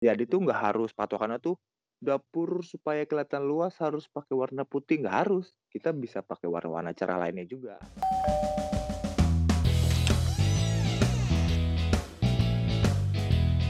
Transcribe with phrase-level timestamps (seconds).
[0.00, 1.60] Jadi tuh nggak harus patokannya tuh
[2.00, 5.52] dapur supaya kelihatan luas harus pakai warna putih, nggak harus.
[5.68, 7.76] Kita bisa pakai warna-warna cerah lainnya juga.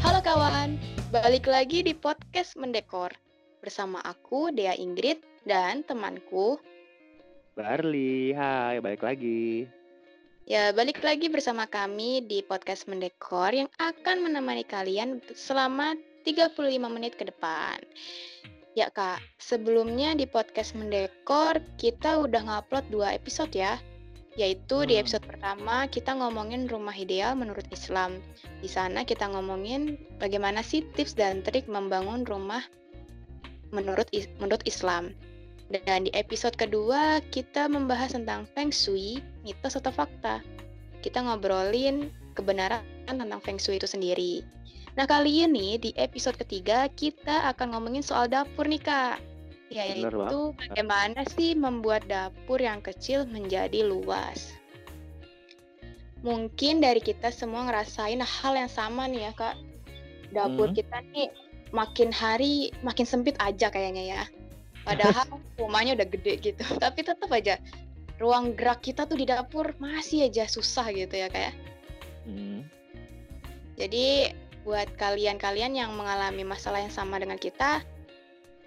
[0.07, 0.79] Halo kawan,
[1.11, 3.11] balik lagi di podcast Mendekor.
[3.59, 6.63] Bersama aku, Dea Ingrid, dan temanku.
[7.59, 9.67] Barli, hai, balik lagi.
[10.47, 17.17] Ya, balik lagi bersama kami di podcast Mendekor yang akan menemani kalian selama 35 menit
[17.17, 17.81] ke depan.
[18.79, 23.83] Ya kak, sebelumnya di podcast Mendekor kita udah ngupload dua episode ya.
[24.39, 25.03] Yaitu di Hmm.
[25.03, 28.23] episode pertama kita ngomongin rumah ideal menurut Islam.
[28.63, 32.63] Di sana kita ngomongin bagaimana sih tips dan trik membangun rumah
[33.75, 35.19] menurut is- menurut Islam.
[35.71, 40.43] Dan di episode kedua kita membahas tentang Feng Shui, mitos atau fakta.
[41.03, 44.47] Kita ngobrolin kebenaran tentang Feng Shui itu sendiri.
[45.01, 49.17] Nah kali ini di episode ketiga kita akan ngomongin soal dapur nih kak.
[49.73, 54.53] Bener, Yaitu bagaimana sih membuat dapur yang kecil menjadi luas.
[56.21, 59.57] Mungkin dari kita semua ngerasain hal yang sama nih ya kak.
[60.37, 60.77] Dapur Hmm.
[60.77, 61.33] kita nih
[61.73, 64.23] makin hari makin sempit aja kayaknya ya.
[64.85, 65.25] Padahal
[65.65, 66.61] rumahnya udah gede gitu.
[66.85, 67.57] Tapi tetap aja
[68.21, 71.57] ruang gerak kita tuh di dapur masih aja susah gitu ya kayak.
[72.29, 72.69] Hmm.
[73.81, 74.37] Jadi
[74.71, 77.83] buat kalian-kalian yang mengalami masalah yang sama dengan kita,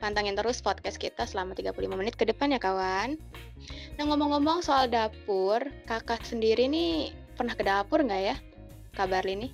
[0.04, 3.16] pantangin terus podcast kita selama 35 menit ke depan ya kawan.
[3.96, 8.36] Nah ngomong-ngomong soal dapur, kakak sendiri nih pernah ke dapur nggak ya?
[9.00, 9.48] Kabar ini?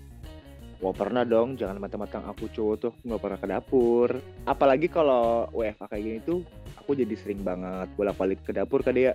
[0.82, 4.10] Wah pernah dong, jangan matang-matang aku cowok tuh aku nggak pernah ke dapur.
[4.50, 6.42] Apalagi kalau WFA kayak gini tuh,
[6.82, 9.14] aku jadi sering banget bolak-balik ke dapur ke dia.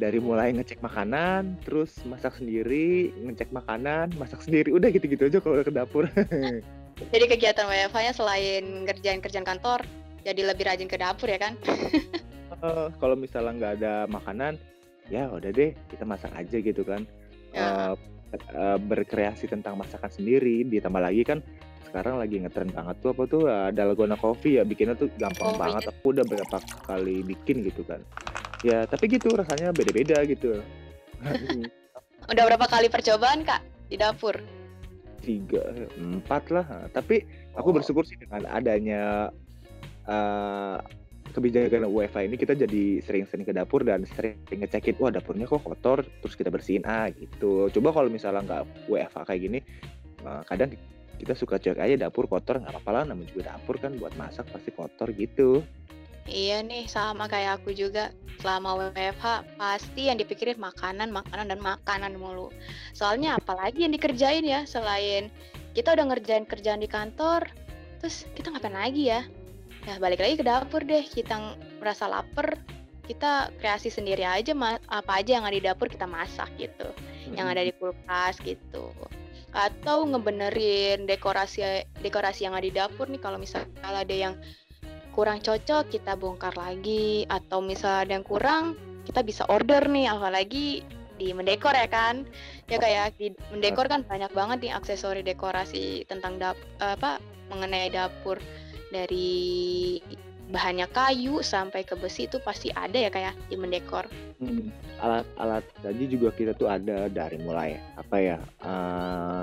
[0.00, 5.60] Dari mulai ngecek makanan, terus masak sendiri, ngecek makanan, masak sendiri, udah gitu-gitu aja kalau
[5.60, 6.08] ke dapur.
[7.12, 9.84] Jadi kegiatan WFH-nya selain ngerjain kerjaan kantor,
[10.20, 11.56] jadi lebih rajin ke dapur ya kan?
[12.60, 14.60] Eh, kalau misalnya nggak ada makanan,
[15.08, 17.08] ya udah deh kita masak aja gitu kan.
[17.56, 17.96] Ya.
[17.96, 21.40] Eh, eh, berkreasi tentang masakan sendiri, ditambah lagi kan
[21.90, 25.58] sekarang lagi ngetren banget tuh apa tuh eh, dalgona coffee ya bikinnya tuh gampang Oh,
[25.58, 25.90] banget.
[25.90, 26.56] Aku udah berapa
[26.86, 27.98] kali bikin gitu kan.
[28.60, 30.60] Ya tapi gitu rasanya beda-beda gitu.
[32.28, 34.36] Udah berapa kali percobaan kak di dapur?
[35.20, 35.64] Tiga,
[36.00, 36.66] empat lah.
[36.92, 37.24] Tapi
[37.56, 37.74] aku Oh.
[37.76, 39.28] bersyukur sih dengan adanya
[40.08, 40.76] eh,
[41.30, 46.02] kebijakan UEFA ini kita jadi sering-sering ke dapur dan sering ngecekin wah dapurnya kok kotor
[46.02, 49.58] terus kita bersihin ah gitu coba kalau misalnya nggak UEFA kayak gini
[50.26, 50.74] eh, kadang
[51.20, 54.50] kita suka cek aja dapur kotor nggak apa-apa lah namanya juga dapur kan buat masak
[54.50, 55.62] pasti kotor gitu
[56.28, 58.12] Iya nih, sama kayak aku juga.
[58.40, 62.48] Selama WFH, pasti yang dipikirin makanan, makanan, dan makanan mulu.
[62.96, 65.28] Soalnya apalagi yang dikerjain ya, selain
[65.76, 67.44] kita udah ngerjain kerjaan di kantor,
[68.00, 69.28] terus kita ngapain lagi ya?
[69.84, 72.56] Ya balik lagi ke dapur deh, kita merasa lapar,
[73.04, 74.56] kita kreasi sendiri aja,
[74.88, 76.88] apa aja yang ada di dapur kita masak gitu.
[77.36, 78.88] Yang ada di kulkas gitu.
[79.52, 84.34] Atau ngebenerin dekorasi dekorasi yang ada di dapur nih kalau misalnya ada yang
[85.12, 87.26] kurang cocok kita bongkar lagi.
[87.26, 88.64] Atau misalnya ada yang kurang
[89.04, 90.84] kita bisa order nih apalagi
[91.20, 92.24] di mendekor ya kan?
[92.70, 97.20] Ya kayak di mendekor kan banyak banget nih aksesori dekorasi tentang dap apa
[97.52, 98.40] mengenai dapur.
[98.90, 100.02] Dari
[100.50, 104.10] bahannya kayu sampai ke besi itu pasti ada ya kayak di mendekor.
[104.42, 109.42] Hmm, alat-alat tadi juga kita tuh ada dari mulai apa ya eh,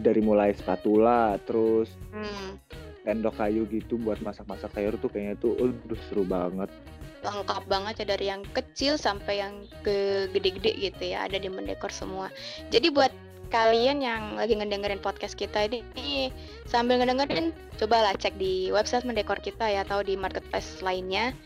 [0.00, 2.60] dari mulai spatula terus hmm,
[3.04, 6.72] sendok kayu gitu buat masak-masak sayur tuh kayaknya tuh aduh seru banget.
[7.20, 11.92] Lengkap banget ya dari yang kecil sampai yang ke gede-gede gitu ya ada di mendekor
[11.92, 12.32] semua.
[12.72, 13.12] Jadi buat
[13.52, 16.32] kalian yang lagi ngedengerin podcast kita ini
[16.66, 21.36] sambil ngedengerin cobalah cek di website mendekor kita ya atau di marketplace lainnya.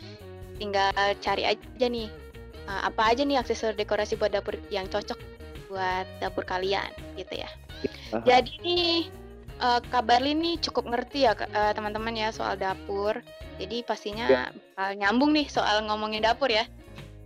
[0.58, 2.10] Tinggal cari aja nih
[2.70, 5.18] uh, apa aja nih aksesoris dekorasi buat dapur yang cocok
[5.68, 7.50] buat dapur kalian gitu ya.
[8.10, 8.24] Paham.
[8.24, 8.97] jadi nih
[9.60, 13.21] uh, kabar ini cukup ngerti ya uh, teman-teman ya soal dapur.
[13.59, 16.65] Jadi pastinya bakal nyambung nih soal ngomongin dapur ya.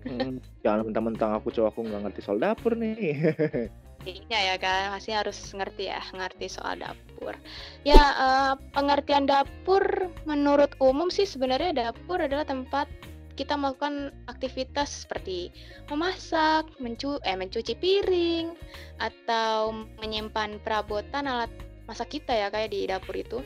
[0.03, 2.97] Hmm, jangan mentang-mentang aku cowok aku nggak ngerti soal dapur nih.
[4.03, 7.39] Intinya ya kan, pasti harus ngerti ya, ngerti soal dapur.
[7.87, 12.91] Ya, eh, pengertian dapur menurut umum sih sebenarnya dapur adalah tempat
[13.39, 15.55] kita melakukan aktivitas seperti
[15.87, 18.59] memasak, mencu eh mencuci piring,
[18.99, 19.71] atau
[20.03, 21.49] menyimpan perabotan alat
[21.87, 23.39] masak kita ya kayak di dapur itu.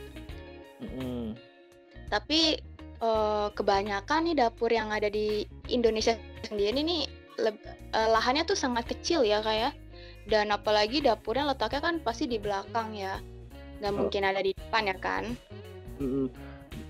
[0.83, 1.33] Mm-mm.
[2.07, 2.61] Tapi
[3.01, 7.03] eh, kebanyakan nih dapur yang ada di Indonesia sendiri nih
[7.37, 7.61] leb-
[7.93, 9.73] eh, lahannya tuh sangat kecil ya kayak
[10.27, 13.21] dan apalagi dapurnya letaknya kan pasti di belakang ya
[13.79, 13.97] nggak Oh.
[14.05, 15.23] mungkin ada di depan ya kan
[15.97, 16.29] Mhm.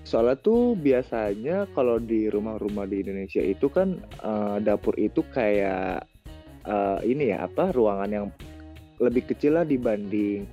[0.04, 6.04] Soalnya tuh biasanya kalau di rumah-rumah di Indonesia itu kan, eee, dapur itu kayak,
[6.64, 8.26] eee, ini ya, apa, ruangan yang
[9.00, 10.48] lebih kecil lah dibanding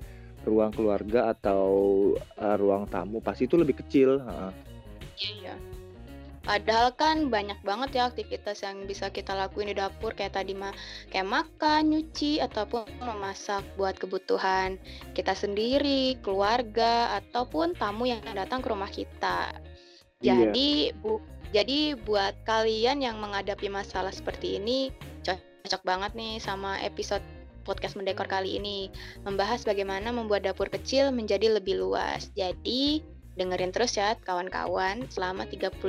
[0.46, 1.68] ruang keluarga atau,
[2.38, 4.52] eee, ruang tamu, pasti itu lebih kecil, heeh.
[5.20, 5.56] Iya.
[6.46, 10.70] Padahal kan banyak banget ya aktivitas yang bisa kita lakuin di dapur kayak tadi mah
[11.10, 14.78] kayak makan, nyuci ataupun memasak buat kebutuhan
[15.18, 19.58] kita sendiri, keluarga ataupun tamu yang datang ke rumah kita.
[20.22, 20.54] Iya.
[20.54, 21.18] Jadi bu
[21.50, 24.94] jadi buat kalian yang menghadapi masalah seperti ini
[25.66, 27.26] cocok banget nih sama episode
[27.66, 28.94] podcast mendekor kali ini
[29.26, 32.30] membahas bagaimana membuat dapur kecil menjadi lebih luas.
[32.38, 33.02] Jadi
[33.36, 35.84] Dengerin terus ya kawan-kawan selama 35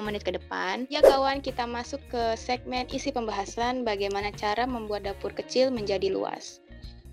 [0.00, 0.88] menit ke depan.
[0.88, 6.64] Ya kawan, kita masuk ke segmen isi pembahasan bagaimana cara membuat dapur kecil menjadi luas.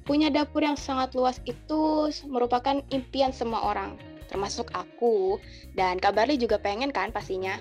[0.07, 3.99] Punya dapur yang sangat luas itu merupakan impian semua orang,
[4.31, 5.35] termasuk aku.
[5.75, 7.59] Dan Kabarli juga pengen kan pastinya?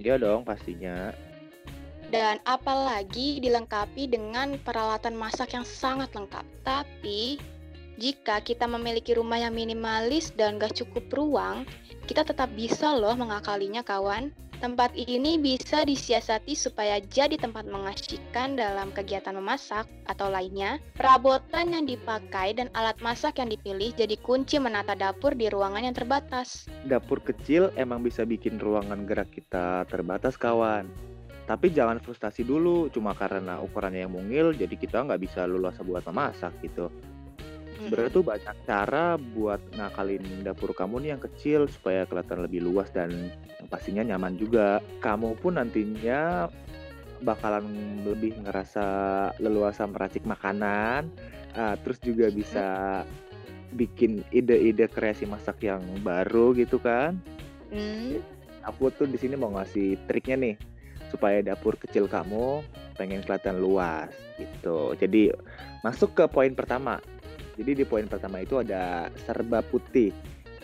[0.00, 1.12] Iya dong pastinya.
[2.14, 6.46] Dan apalagi dilengkapi dengan peralatan masak yang sangat lengkap.
[6.62, 7.42] Tapi
[7.98, 11.66] jika kita memiliki rumah yang minimalis dan gak cukup ruang,
[12.06, 14.30] kita tetap bisa loh mengakalinya kawan.
[14.62, 20.78] Tempat ini bisa disiasati supaya jadi tempat mengasyikan dalam kegiatan memasak atau lainnya.
[20.94, 25.98] Perabotan yang dipakai dan alat masak yang dipilih jadi kunci menata dapur di ruangan yang
[25.98, 26.70] terbatas.
[26.86, 31.13] Dapur kecil emang bisa bikin ruangan gerak kita terbatas kawan.
[31.44, 36.00] Tapi jangan frustasi dulu, cuma karena ukurannya yang mungil, jadi kita nggak bisa leluasa buat
[36.08, 36.88] memasak gitu
[37.84, 39.06] sebenarnya tuh banyak cara
[39.36, 43.12] buat ngakalin dapur kamu nih yang kecil supaya kelihatan lebih luas dan
[43.68, 44.80] pastinya nyaman juga.
[45.04, 46.48] Kamu pun nantinya
[47.20, 48.86] bakalan lebih ngerasa
[49.40, 51.12] leluasa meracik makanan,
[51.56, 52.66] uh, terus juga bisa
[53.74, 57.20] bikin ide-ide kreasi masak yang baru gitu kan.
[57.68, 58.20] Hmm.
[58.64, 60.54] Aku tuh di sini mau ngasih triknya nih
[61.14, 62.66] supaya dapur kecil kamu
[62.98, 64.98] pengen kelihatan luas gitu.
[64.98, 65.30] Jadi
[65.86, 66.98] masuk ke poin pertama
[67.54, 70.10] jadi di poin pertama itu ada serba putih.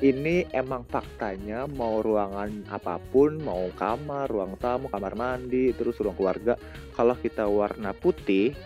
[0.00, 6.16] Ini emang faktanya mau ruangan apa pun, mau kamar, ruang tamu, kamar mandi, terus ruang
[6.16, 6.56] keluarga,
[6.96, 8.56] kalau kita warna putih,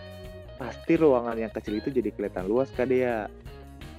[0.55, 3.27] pasti ruangan yang kecil itu jadi kelihatan luas kan dia.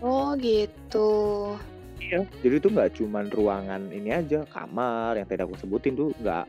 [0.00, 1.52] Oh gitu.
[2.00, 6.48] Iya, jadi itu nggak cuma ruangan ini aja, kamar yang tadi aku sebutin tuh nggak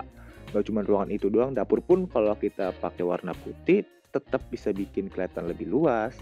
[0.52, 3.84] nggak cuma ruangan itu doang, dapur pun kalau kita pakai warna putih
[4.16, 6.16] tetap bisa bikin kelihatan lebih luas.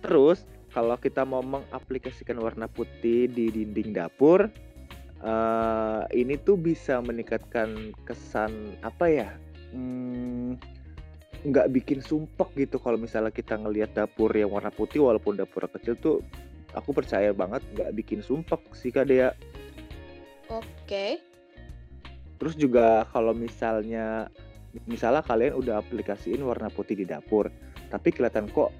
[0.00, 4.48] Terus kalau kita mau mengaplikasikan warna putih di dinding dapur
[5.22, 9.30] uh, ini tuh bisa meningkatkan kesan apa ya
[9.72, 10.58] hmm,
[11.48, 15.66] nggak hmm, bikin sumpek gitu kalau misalnya kita ngelihat dapur yang warna putih walaupun dapur
[15.70, 16.16] kecil tuh
[16.76, 19.32] aku percaya banget nggak bikin sumpek sih kak Dea.
[20.48, 21.27] Oke.
[22.38, 24.30] Terus juga kalau misalnya
[24.86, 27.50] misalnya kalian udah aplikasiin warna putih di dapur,
[27.90, 28.70] tapi kelihatan kok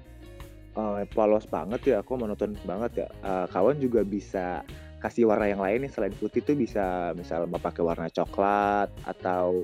[0.79, 3.07] uh, polos banget ya, aku monoton banget ya.
[3.19, 4.63] Uh, kawan juga bisa
[4.99, 9.63] kasih warna yang lain nih selain putih tuh bisa misal mau pakai warna coklat atau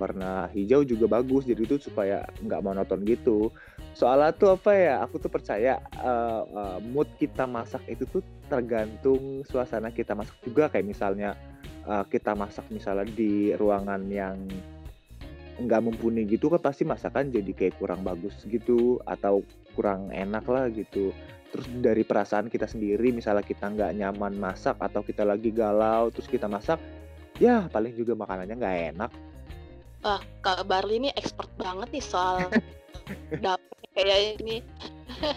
[0.00, 3.52] warna hijau juga bagus jadi itu supaya nggak monoton gitu
[3.92, 9.44] soalnya tuh apa ya aku tuh percaya uh, uh, mood kita masak itu tuh tergantung
[9.44, 11.36] suasana kita masak juga kayak misalnya
[11.86, 14.36] uh, kita masak misalnya di ruangan yang
[15.60, 19.44] nggak mumpuni gitu kan pasti masakan jadi kayak kurang bagus gitu atau
[19.76, 21.12] kurang enak lah gitu.
[21.50, 26.30] Terus dari perasaan kita sendiri misalnya kita nggak nyaman masak atau kita lagi galau terus
[26.30, 26.80] kita masak
[27.42, 29.10] ya paling juga makanannya nggak enak.
[30.00, 32.48] Ah kak Barli ini expert banget nih soal
[33.44, 34.64] dapur kayak ini.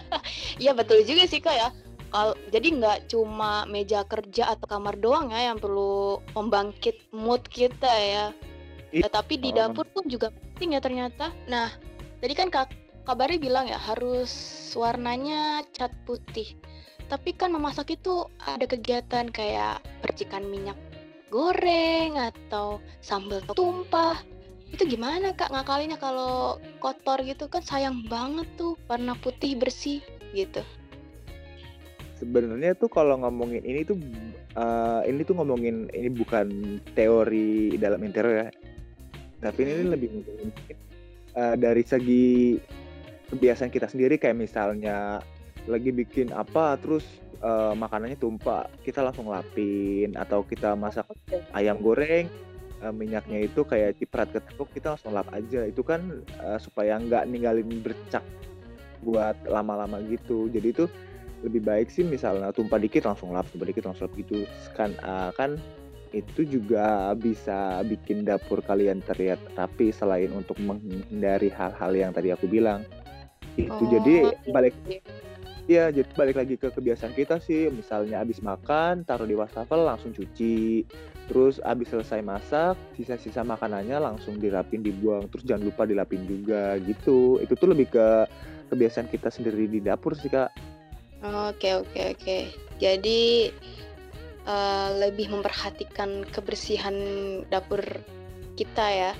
[0.62, 1.68] Iya betul juga sih kak ya
[2.14, 7.90] kalau jadi nggak cuma meja kerja atau kamar doang ya yang perlu membangkit mood kita
[7.90, 8.30] ya
[8.94, 11.34] Ya, tapi di dapur pun juga penting ya ternyata.
[11.50, 11.66] Nah,
[12.22, 12.70] tadi kan kak
[13.02, 14.30] kabarnya bilang ya harus
[14.78, 16.54] warnanya cat putih.
[17.10, 20.78] Tapi kan memasak itu ada kegiatan kayak percikan minyak
[21.34, 24.14] goreng atau sambal tumpah.
[24.70, 29.98] Itu gimana kak ngakalinya kalau kotor gitu kan sayang banget tuh warna putih bersih
[30.38, 30.62] gitu.
[32.14, 33.98] Sebenarnya tuh kalau ngomongin ini tuh
[34.54, 38.50] uh, ini tuh ngomongin ini bukan teori dalam interior ya.
[39.42, 40.76] Tapi ini lebih mungkin
[41.34, 42.56] uh, dari segi
[43.34, 45.18] kebiasaan kita sendiri kayak misalnya
[45.66, 47.02] lagi bikin apa terus
[47.40, 51.08] uh, makanannya tumpah kita langsung lapin atau kita masak
[51.56, 52.28] ayam goreng
[52.84, 55.64] uh, minyaknya itu kayak ciprat ketekuk kita langsung lap aja.
[55.66, 58.22] Itu kan uh, supaya nggak ninggalin bercak
[59.04, 60.48] buat lama-lama gitu.
[60.52, 60.84] Jadi itu
[61.44, 64.48] lebih baik sih misalnya tumpah dikit langsung lap, tumpah dikit langsung lap gitu.
[64.72, 65.60] Kan uh, kan
[66.14, 72.46] itu juga bisa bikin dapur kalian terlihat rapi selain untuk menghindari hal-hal yang tadi aku
[72.46, 72.86] bilang.
[73.58, 74.74] Itu Oh, jadi iya balik.
[75.64, 80.12] Iya, jadi balik lagi ke kebiasaan kita sih, misalnya habis makan, taruh di wastafel langsung
[80.12, 80.84] cuci.
[81.24, 85.24] Terus habis selesai masak, sisa-sisa makanannya langsung dirapin, dibuang.
[85.32, 87.40] Terus jangan lupa dilapin juga gitu.
[87.40, 88.28] Itu tuh lebih ke
[88.68, 90.52] kebiasaan kita sendiri di dapur sih, Kak.
[91.24, 92.38] Oke, oke, oke.
[92.76, 93.48] Jadi
[94.44, 96.94] eh, lebih memperhatikan kebersihan
[97.48, 97.80] dapur
[98.60, 99.12] kita ya.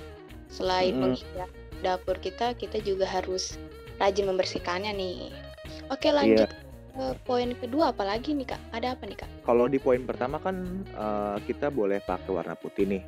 [0.52, 1.16] Selain Mm-mm.
[1.16, 3.56] menghias dapur kita, kita juga harus
[3.96, 5.32] rajin membersihkannya nih.
[5.88, 6.16] Oke, Iya.
[6.20, 6.50] lanjut
[6.94, 8.60] ke poin kedua apalagi nih, Kak?
[8.76, 9.30] Ada apa nih, Kak?
[9.48, 13.02] Kalau di poin pertama kan eh, kita boleh pakai warna putih nih.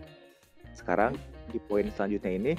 [0.73, 1.13] Sekarang
[1.53, 2.53] di poin selanjutnya ini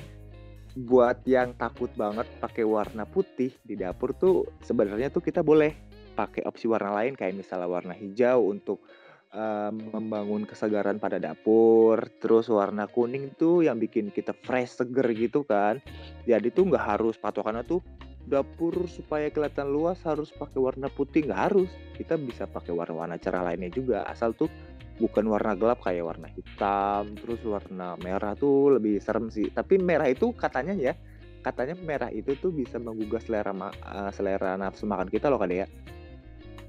[0.77, 5.73] buat yang takut banget pakai warna putih di dapur tuh sebenarnya tuh kita boleh
[6.17, 8.81] pakai opsi warna lain kayak misalnya warna hijau untuk
[9.29, 12.01] eh, membangun kesegaran pada dapur.
[12.17, 15.77] Terus warna kuning tuh yang bikin kita fresh seger gitu kan.
[16.25, 17.85] Jadi tuh nggak harus patokannya tuh
[18.27, 23.47] dapur supaya kelihatan luas harus pakai warna putih nggak harus kita bisa pakai warna-warna cerah
[23.47, 24.51] lainnya juga asal tuh
[24.99, 30.11] bukan warna gelap kayak warna hitam terus warna merah tuh lebih serem sih tapi merah
[30.11, 30.93] itu katanya ya
[31.39, 35.47] katanya merah itu tuh bisa menggugah selera ma- eh, selera nafsu makan kita loh kak
[35.53, 35.67] ya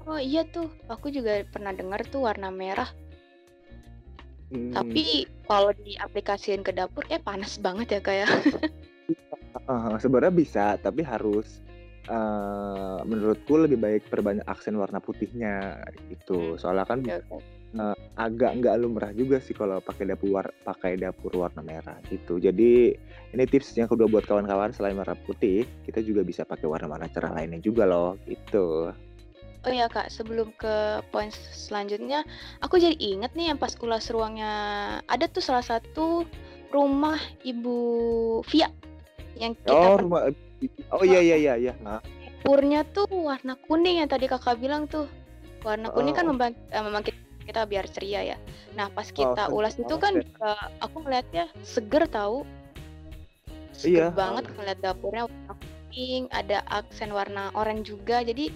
[0.09, 2.89] Oh iya tuh, aku juga pernah dengar tuh warna merah.
[4.49, 8.27] Hmm, Tapi kalau diaplikasiin ke dapur, eh panas banget ya, Kak ya.
[9.69, 11.61] eh, sebenarnya bisa tapi harus
[12.09, 15.77] eh, menurutku lebih baik perbanyak aksen warna putihnya
[16.09, 17.45] gitu soalnya kan oke.
[17.77, 22.41] eh, agak nggak lumrah juga sih kalau pakai dapur war- pakai dapur warna merah gitu.
[22.41, 22.97] Jadi
[23.29, 27.29] ini tips yang kedua buat kawan-kawan selain warna putih, kita juga bisa pakai warna-warna cerah
[27.29, 28.89] lainnya juga loh gitu.
[29.67, 32.23] Oh iya Kak, sebelum ke poin selanjutnya,
[32.63, 34.51] aku jadi inget nih yang pas ulas ruangnya
[35.03, 36.23] ada tuh salah satu
[36.71, 37.77] rumah Ibu
[38.47, 38.71] Via
[39.35, 40.31] yang kita Oh rumah
[40.91, 41.73] Oh iya iya iya iya.
[41.83, 45.07] Nah, dapurnya tuh warna kuning yang tadi Kakak bilang tuh.
[45.63, 46.31] Warna kuning kan Oh.
[46.35, 48.37] membantu memang kita, kita biar ceria ya.
[48.75, 50.21] Nah, pas Oh, kita seger ulas itu banget kan ya.
[50.23, 52.37] juga aku ngeliatnya seger tahu.
[53.71, 54.15] Seger Iya.
[54.15, 58.19] banget ngeliat dapurnya warna kuning, ada aksen warna oranye juga.
[58.19, 58.51] Jadi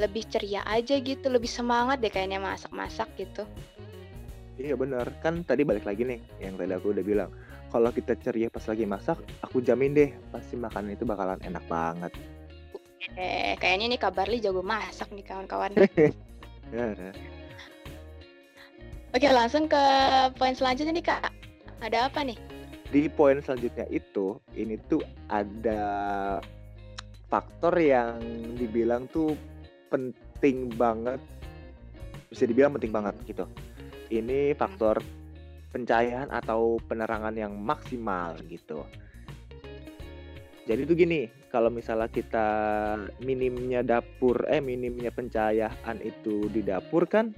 [0.00, 3.44] lebih ceria aja gitu, lebih semangat deh kayaknya masak-masak gitu.
[4.56, 5.08] Iya benar.
[5.20, 7.30] Kan tadi balik lagi nih yang tadi aku udah bilang.
[7.70, 12.10] Kalau kita ceria pas lagi masak, aku jamin deh pasti makanan itu bakalan enak banget.
[13.14, 15.76] Eh, kayaknya nih Kabarli jago masak nih kawan-kawan.
[16.70, 16.94] Ya.
[19.10, 19.82] Oke, langsung ke
[20.38, 21.34] poin selanjutnya nih Kak.
[21.82, 22.38] Ada apa nih?
[22.94, 25.82] Di poin selanjutnya itu, ini tuh ada
[27.26, 28.22] faktor yang
[28.54, 29.34] dibilang tuh
[29.90, 31.18] penting banget,
[32.30, 33.44] bisa dibilang penting banget gitu.
[34.10, 35.02] Ini faktor
[35.70, 38.86] pencahayaan atau penerangan yang maksimal gitu.
[40.70, 42.48] Jadi tuh gini, kalau misalnya kita
[43.26, 47.34] minimnya dapur, eh minimnya pencahayaan itu di dapur kan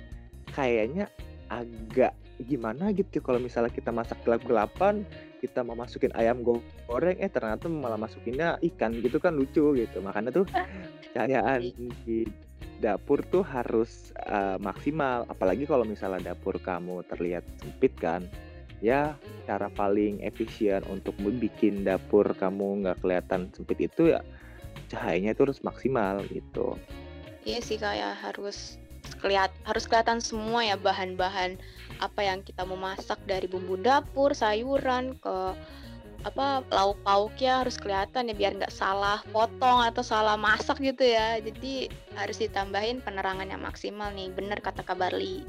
[0.53, 1.09] kayaknya
[1.49, 2.13] agak
[2.45, 5.05] gimana gitu kalau misalnya kita masak gelap-gelapan
[5.43, 9.99] kita mau masukin ayam go- goreng eh ternyata malah masukinnya ikan gitu kan lucu gitu.
[9.99, 10.47] Makanya tuh
[11.15, 11.75] cahayaan
[12.07, 12.23] di
[12.79, 15.27] dapur tuh harus eh, maksimal.
[15.27, 18.23] Apalagi kalau misalnya dapur kamu terlihat sempit kan
[18.83, 19.15] ya
[19.47, 24.23] cara paling efisien untuk bikin dapur kamu nggak kelihatan sempit itu ya
[24.91, 26.75] cahayanya itu harus maksimal gitu.
[27.43, 28.79] Iya sih kayak harus
[29.23, 31.59] kelihat harus kelihatan semua ya bahan-bahan
[32.03, 35.55] apa yang kita mau masak dari bumbu dapur, sayuran ke
[36.23, 41.39] apa lauk pauknya harus kelihatan ya biar nggak salah potong atau salah masak gitu ya.
[41.39, 41.87] Jadi
[42.19, 44.31] harus ditambahin penerangan yang maksimal nih.
[44.35, 45.47] Bener kata Kak Barli.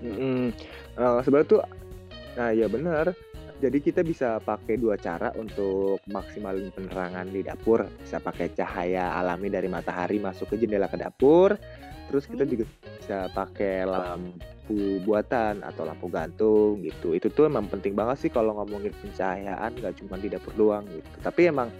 [0.00, 0.52] Mm-mm.
[0.96, 1.60] Eh, sebenarnya tuh,
[2.36, 3.12] nah ya benar.
[3.60, 7.84] Jadi kita bisa pakai dua cara untuk maksimalin penerangan di dapur.
[8.00, 11.60] Bisa pakai cahaya alami dari matahari masuk ke jendela ke dapur.
[12.10, 12.52] Terus kita Hmm.
[12.52, 12.64] juga
[12.98, 17.14] bisa pakai lampu buatan atau lampu gantung gitu.
[17.14, 21.06] Itu tuh emang penting banget sih kalau ngomongin pencahayaan nggak cuma di dapur doang gitu.
[21.22, 21.70] Tapi emang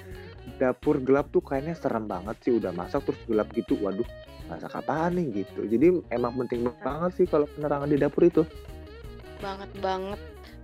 [0.56, 3.74] dapur gelap tuh kayaknya serem banget sih udah masak terus gelap gitu.
[3.82, 4.06] Waduh,
[4.46, 5.66] masak apaan nih gitu.
[5.66, 8.42] Jadi emang penting banget sih kalau penerangan di dapur itu.
[9.42, 10.20] Banget banget.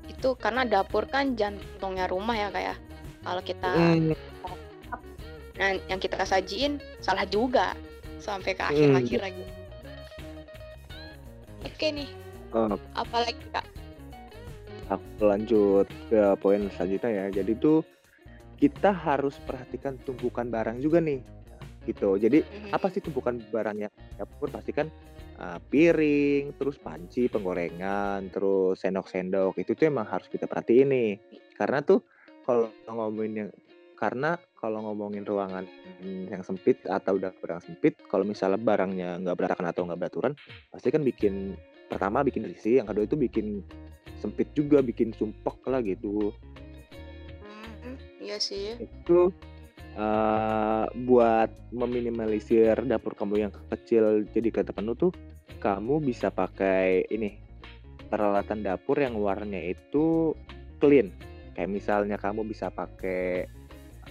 [0.07, 2.79] Itu karena dapur kan jantungnya rumah ya kayak.
[3.27, 4.15] Kalau kita Mm,
[5.57, 7.73] nah yang kita sajiin salah juga
[8.19, 8.73] sampai ke Hmm.
[8.97, 9.45] akhir-akhir lagi.
[11.67, 12.09] Oke nih,
[12.55, 13.67] oh, apalagi Kak?
[14.87, 17.43] aku lanjut ke poin selanjutnya ya.
[17.43, 17.83] Jadi tuh
[18.57, 21.21] kita harus perhatikan tumpukan barang juga nih.
[21.85, 22.19] Gitu.
[22.19, 22.71] Jadi Mhm.
[22.75, 23.91] apa sih tumpukan barangnya?
[24.17, 24.89] dapur pasti kan
[25.37, 31.13] uh, piring, terus panci, penggorengan, terus sendok-sendok itu tuh emang harus kita perhatiin nih.
[31.53, 32.01] Karena tuh
[32.49, 33.51] kalau ngomongin yang
[33.97, 35.65] karena kalau ngomongin ruangan
[36.05, 40.33] yang sempit atau dapur yang sempit, kalau misalnya barangnya nggak berantakan atau nggak beraturan,
[40.69, 41.57] pasti kan bikin
[41.89, 43.65] pertama bikin risih, yang kedua itu bikin
[44.21, 46.37] sempit juga, bikin sumpek lah gitu.
[47.41, 48.77] Hmm, iya sih.
[48.77, 49.33] Itu
[49.97, 55.13] uh, buat meminimalisir dapur kamu yang kecil jadi kelihatan penuh tuh,
[55.57, 57.41] kamu bisa pakai ini
[58.13, 60.37] peralatan dapur yang warnanya itu
[60.79, 61.11] clean.
[61.57, 63.49] Kayak misalnya kamu bisa pakai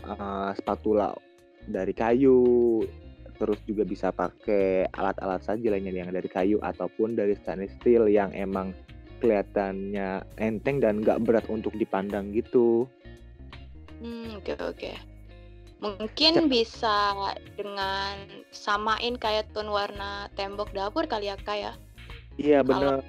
[0.05, 1.17] uh, spatula
[1.65, 2.81] dari kayu,
[3.35, 8.31] terus juga bisa pakai alat-alat saja lainnya yang dari kayu ataupun dari stainless steel yang
[8.31, 8.71] emang
[9.19, 12.85] kelihatannya enteng dan nggak berat untuk dipandang gitu.
[13.99, 14.91] Hmm, oke oke.
[15.83, 17.11] Mungkin bisa
[17.59, 18.15] dengan
[18.55, 21.73] samain kayak tone warna tembok dapur kali ya Kak ya?
[22.39, 23.03] Iya benar.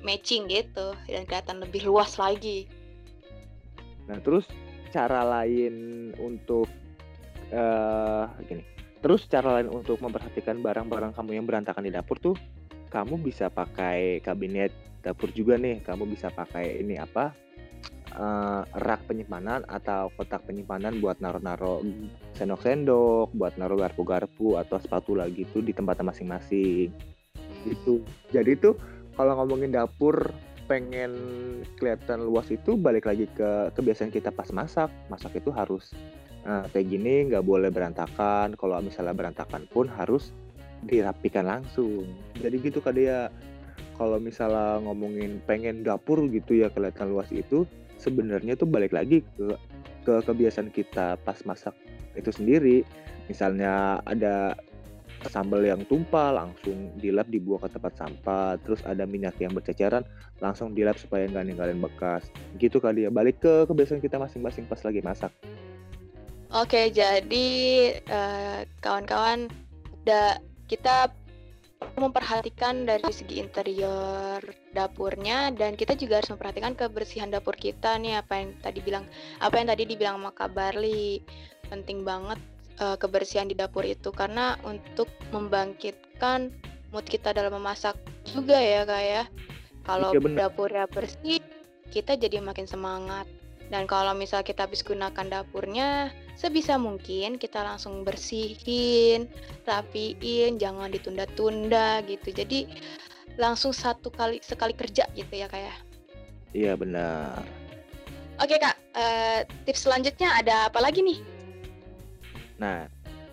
[0.00, 2.64] matching gitu dan kelihatan lebih luas lagi.
[4.08, 4.48] Nah, terus
[4.92, 5.74] cara lain
[6.20, 6.68] untuk
[7.50, 8.62] uh, gini.
[9.02, 12.36] Terus cara lain untuk memperhatikan barang-barang kamu yang berantakan di dapur tuh
[12.92, 14.70] kamu bisa pakai kabinet
[15.00, 15.80] dapur juga nih.
[15.80, 17.32] Kamu bisa pakai ini apa?
[18.12, 21.80] Uh, rak penyimpanan atau kotak penyimpanan buat naro-naro
[22.36, 26.92] sendok-sendok, buat naruh garpu-garpu atau spatula gitu di tempat masing-masing.
[26.92, 27.64] Hmm.
[27.64, 28.04] Gitu.
[28.28, 28.76] Jadi tuh
[29.16, 30.28] kalau ngomongin dapur
[30.72, 31.12] pengen
[31.76, 34.88] kelihatan luas itu balik lagi ke kebiasaan kita pas masak.
[35.12, 35.92] Masak itu harus
[36.48, 38.56] uh, kayak gini, nggak boleh berantakan.
[38.56, 40.32] Kalau misalnya berantakan pun harus
[40.88, 42.08] dirapikan langsung.
[42.40, 43.28] Jadi gitu kak dia.
[44.00, 47.68] Kalau misalnya ngomongin pengen dapur gitu ya kelihatan luas itu,
[48.00, 49.52] sebenarnya tuh balik lagi ke
[50.08, 51.76] ke kebiasaan kita pas masak
[52.16, 52.80] itu sendiri.
[53.28, 54.56] Misalnya ada
[55.30, 60.02] sambal yang tumpah langsung dilap dibuang ke tempat sampah terus ada minyak yang berceceran
[60.42, 62.26] langsung dilap supaya nggak ninggalin bekas.
[62.58, 65.30] Gitu kali ya balik ke kebiasaan kita masing-masing pas lagi masak.
[66.52, 67.48] Oke jadi
[68.10, 69.48] uh, kawan-kawan
[70.02, 71.10] udah kita
[71.98, 74.38] memperhatikan dari segi interior
[74.70, 79.04] dapurnya dan kita juga harus memperhatikan kebersihan dapur kita nih apa yang tadi bilang
[79.42, 81.22] apa yang tadi dibilang sama Kak Barli.
[81.72, 82.36] Penting banget
[82.82, 84.10] uh, kebersihan di dapur itu.
[84.10, 86.50] Karena untuk membangkitkan
[86.90, 87.94] mood kita dalam memasak
[88.26, 89.24] juga ya kak ya.
[89.86, 91.38] Kalau ya, dapurnya bersih
[91.94, 93.30] kita jadi makin semangat.
[93.72, 99.30] Dan kalau misal kita habis gunakan dapurnya sebisa mungkin kita langsung bersihin
[99.64, 102.36] rapiin jangan ditunda-tunda gitu.
[102.36, 102.68] Jadi
[103.40, 105.74] langsung satu kali sekali kerja gitu ya kak ya.
[106.52, 107.40] Iya benar.
[108.44, 111.31] Oke kak uh, tips selanjutnya ada apa lagi nih
[112.62, 112.86] Nah,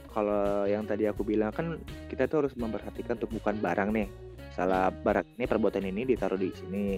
[0.10, 1.78] kalau yang tadi aku bilang kan
[2.10, 4.10] kita tuh harus memperhatikan bukan barang nih.
[4.58, 6.98] Salah barang ini perbuatan ini ditaruh di sini.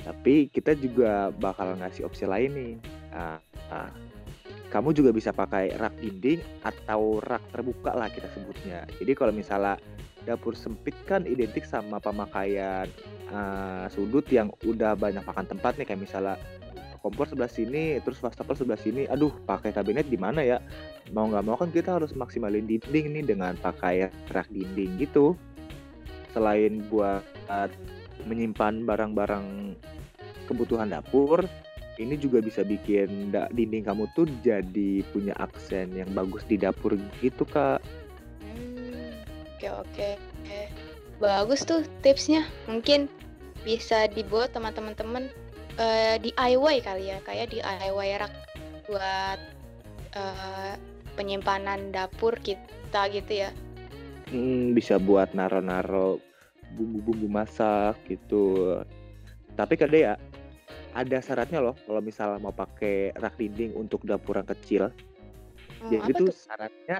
[0.00, 2.74] Tapi kita juga bakal ngasih opsi lain nih.
[3.12, 3.36] Nah,
[3.68, 3.92] nah,
[4.72, 8.88] kamu juga bisa pakai rak dinding atau rak terbuka lah kita sebutnya.
[8.96, 9.76] Jadi kalau misalnya
[10.24, 12.84] dapur sempit kan identik sama pemakaian
[13.32, 16.36] uh, sudut yang udah banyak makan tempat nih kayak misalnya
[17.00, 19.06] kompor sebelah sini terus wastafel sebelah sini.
[19.08, 20.58] Aduh pakai kabinet di mana ya?
[21.14, 25.38] Mau nggak mau kan kita harus maksimalin dinding nih dengan pakai rak dinding gitu.
[26.34, 27.24] Selain buat
[28.28, 29.78] menyimpan barang-barang
[30.50, 31.48] kebutuhan dapur
[31.98, 37.42] ini juga bisa bikin dinding kamu tuh jadi punya aksen yang bagus di dapur gitu
[37.42, 37.82] kak.
[38.38, 39.18] Hmm,
[39.58, 40.10] oke oke.
[41.18, 42.46] Bagus tuh tipsnya.
[42.70, 43.10] Mungkin
[43.66, 45.26] bisa dibuat teman-teman
[45.78, 48.32] uh, eh, DIY kali ya kayak DIY rak
[48.90, 49.40] buat
[50.18, 50.74] uh,
[51.14, 53.50] penyimpanan dapur kita gitu ya.
[54.28, 56.20] Hmm, bisa buat naro-naro
[56.76, 58.76] bumbu-bumbu masak gitu.
[59.56, 60.14] Tapi kan ya
[60.92, 64.82] ada syaratnya loh kalau misalnya mau pakai rak dinding untuk dapur yang kecil.
[65.78, 66.98] Hmm, jadi tuh syaratnya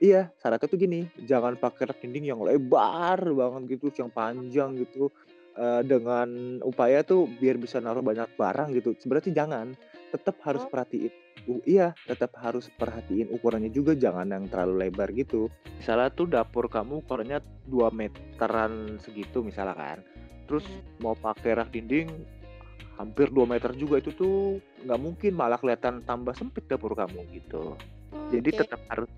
[0.00, 1.00] iya syaratnya tuh gini.
[1.26, 5.10] Jangan pakai rak dinding yang lebar banget gitu yang panjang gitu
[5.60, 8.96] uh, dengan upaya tuh biar bisa naruh banyak barang gitu.
[8.96, 9.76] Sebenarnya jangan,
[10.10, 10.70] tetap harus oh.
[10.72, 11.12] perhatiin
[11.46, 15.52] uh, iya, tetap harus perhatiin ukurannya juga jangan yang terlalu lebar gitu.
[15.76, 19.98] Misalnya tuh dapur kamu ukurannya 2 meteran segitu misalnya kan.
[20.48, 21.04] Terus hmm.
[21.04, 22.10] mau pakai rak dinding
[22.98, 27.76] hampir 2 meter juga itu tuh nggak mungkin malah kelihatan tambah sempit dapur kamu gitu.
[28.10, 28.60] Oh, jadi okay.
[28.66, 29.10] tetap harus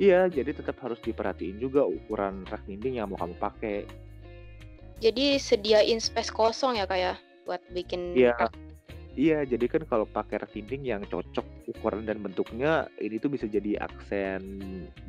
[0.00, 4.07] iya, jadi tetap harus diperhatiin juga ukuran rak dinding yang mau kamu pakai.
[4.98, 8.50] Jadi sediain space kosong ya kayak buat bikin Iya.
[9.18, 13.74] Iya, jadi kan kalau pakai dinding yang cocok ukuran dan bentuknya, ini tuh bisa jadi
[13.82, 14.38] aksen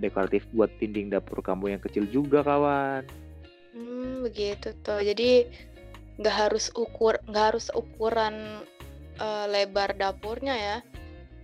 [0.01, 3.05] dekoratif buat dinding dapur kamu yang kecil juga, kawan.
[3.77, 5.05] Hmm, begitu tuh.
[5.05, 5.45] Jadi
[6.17, 8.65] nggak harus ukur nggak harus ukuran
[9.21, 10.77] uh, lebar dapurnya ya.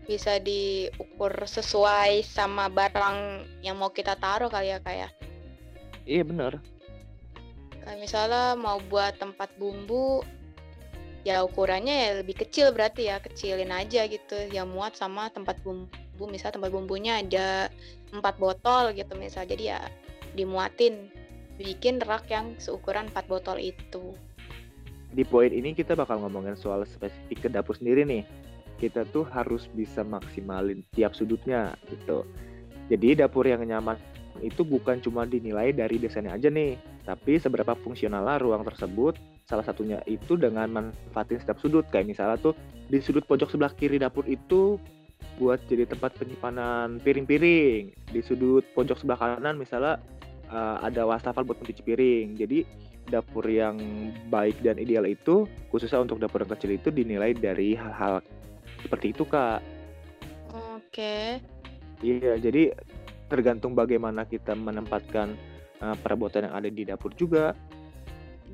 [0.09, 5.13] Bisa diukur sesuai sama barang yang mau kita taruh kali ya, kayak.
[6.09, 6.57] Iya, bener.
[7.95, 10.19] Kayak misalnya mau buat tempat bumbu,
[11.23, 14.35] ya ukurannya ya lebih kecil berarti ya kecilin aja gitu.
[14.51, 17.71] Yang muat sama tempat bumbu misal tempat bumbunya ada
[18.11, 19.47] empat botol gitu misal.
[19.47, 19.79] Jadi ya
[20.35, 21.07] dimuatin
[21.55, 24.11] bikin rak yang seukuran empat botol itu.
[25.15, 28.27] Di poin ini kita bakal ngomongin soal spesifik ke dapur sendiri nih.
[28.75, 32.27] Kita tuh harus bisa maksimalin tiap sudutnya gitu.
[32.91, 33.95] Jadi dapur yang nyaman
[34.43, 40.01] itu bukan cuma dinilai dari desainnya aja nih tapi seberapa fungsional ruang tersebut salah satunya
[40.09, 41.85] itu dengan manfaatin setiap sudut.
[41.93, 42.57] Kayak misalnya tuh
[42.89, 44.81] di sudut pojok sebelah kiri dapur itu
[45.37, 47.93] buat jadi tempat penyimpanan piring-piring.
[48.09, 50.01] Di sudut pojok sebelah kanan misalnya
[50.49, 52.27] uh, ada wastafel buat mencuci piring.
[52.41, 52.65] Jadi
[53.05, 53.77] dapur yang
[54.33, 58.25] baik dan ideal itu khususnya untuk dapur yang kecil itu dinilai dari hal-hal
[58.81, 59.61] seperti itu kak.
[60.49, 60.89] Oke.
[60.89, 61.27] Okay.
[62.01, 62.73] iya jadi
[63.27, 65.33] tergantung bagaimana kita menempatkan
[65.81, 67.57] uh, perabotan yang ada di dapur juga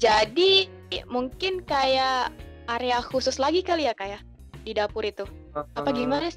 [0.01, 0.65] jadi
[1.05, 2.33] mungkin kayak
[2.65, 4.19] area khusus lagi kali ya kayak ya,
[4.65, 5.25] di dapur itu.
[5.53, 6.33] Apa gimana?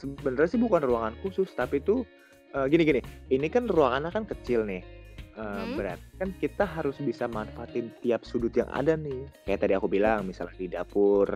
[0.00, 2.08] Sebenarnya sih bukan ruangan khusus, tapi itu
[2.56, 3.00] uh, gini gini.
[3.28, 4.80] Ini kan ruangannya kan kecil nih.
[5.36, 5.76] Uh, hmm?
[5.76, 9.28] Berarti kan kita harus bisa manfaatin tiap sudut yang ada nih.
[9.44, 11.28] Kayak tadi aku bilang, misalnya di dapur,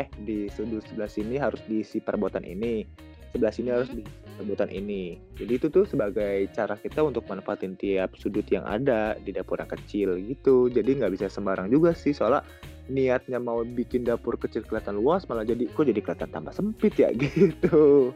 [0.00, 2.88] eh di sudut sebelah sini harus diisi perabotan ini
[3.36, 4.00] sebelah sini harus di
[4.36, 5.18] sebutan ini.
[5.36, 9.70] Jadi itu tuh sebagai cara kita untuk manfaatin tiap sudut yang ada di dapur yang
[9.70, 10.68] kecil gitu.
[10.68, 12.44] Jadi nggak bisa sembarang juga sih soalnya
[12.86, 17.10] niatnya mau bikin dapur kecil kelihatan luas malah jadi kok jadi kelihatan tambah sempit ya
[17.18, 18.14] gitu.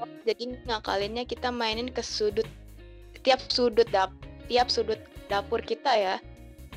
[0.00, 2.48] Oh, jadi ngakalinnya kita mainin ke sudut
[3.22, 4.10] tiap sudut dap
[4.50, 4.98] tiap sudut
[5.30, 6.16] dapur kita ya.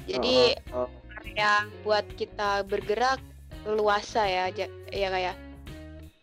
[0.06, 0.90] Jadi uh, uh,
[1.24, 3.24] area buat kita bergerak
[3.64, 4.52] luasa ya
[4.92, 5.36] ya kayak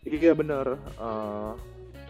[0.04, 0.80] Iya bener.
[0.96, 1.52] Uh,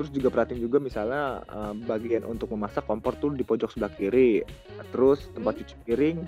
[0.01, 4.41] terus juga perhatiin juga misalnya uh, bagian untuk memasak kompor tuh di pojok sebelah kiri.
[4.97, 6.25] Terus tempat cuci piring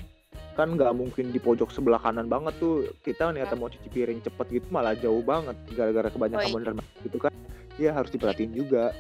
[0.53, 2.85] kan nggak mungkin di pojok sebelah kanan banget tuh.
[3.01, 5.57] Kita niatnya mau cuci piring cepet gitu malah jauh banget.
[5.73, 7.05] Gara-gara kebanyakan oh, iya.
[7.09, 7.33] gitu kan
[7.81, 8.93] ya harus diperhatiin juga.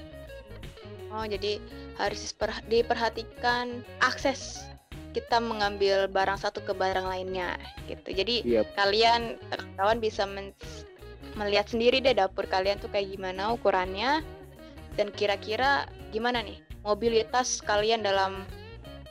[1.12, 1.60] Oh jadi
[2.00, 2.32] harus
[2.72, 4.64] diperhatikan akses
[5.12, 7.60] kita mengambil barang satu ke barang lainnya
[7.92, 8.08] gitu.
[8.08, 8.72] Jadi yep.
[8.72, 9.36] kalian
[9.76, 10.24] kawan bisa
[11.36, 14.24] melihat sendiri deh dapur kalian tuh kayak gimana ukurannya
[14.96, 18.44] dan kira-kira gimana nih mobilitas kalian dalam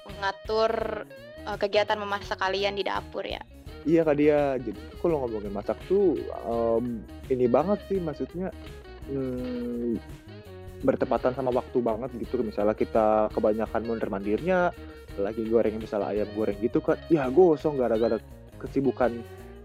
[0.06, 1.04] mengatur
[1.48, 3.41] uh, kegiatan memasak kalian di dapur ya.
[3.82, 6.13] Iya kak dia, jadi kalau ngomongin masak tuh
[6.46, 7.02] um,
[7.34, 8.54] ini banget sih maksudnya
[9.10, 9.98] hmm,
[10.86, 12.46] bertepatan sama waktu banget gitu.
[12.46, 14.70] Misalnya kita kebanyakan mundur mandirnya,
[15.17, 18.22] lagi goreng misalnya ayam goreng gitu kan, ya gosong gara-gara
[18.62, 19.17] kesibukan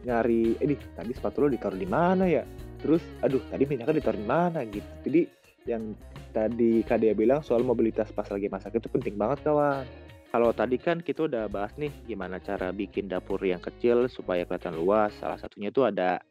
[0.06, 2.46] nyari ini tadi sepatu lo ditaruh di mana ya
[2.78, 5.20] terus aduh tadi minyaknya ditaruh di mana gitu jadi
[5.66, 5.92] yang
[6.30, 9.84] tadi Kak Dea bilang soal mobilitas pas lagi masak itu penting banget kawan
[10.30, 14.78] kalau tadi kan kita udah bahas nih gimana cara bikin dapur yang kecil supaya kelihatan
[14.78, 16.22] luas salah satunya itu ada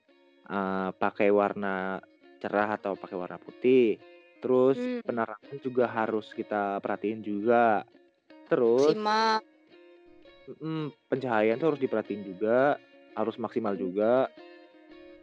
[0.47, 1.99] uh, pakai warna
[2.39, 3.99] cerah atau pakai warna putih
[4.39, 5.03] terus hmm.
[5.03, 7.83] penerangan juga harus kita perhatiin juga
[8.45, 9.41] terus Sima.
[10.45, 12.77] Mm, pencahayaan tuh harus diperhatiin juga
[13.15, 14.29] harus maksimal juga.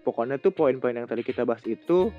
[0.02, 2.10] Pokoknya tuh poin-poin yang tadi kita bahas itu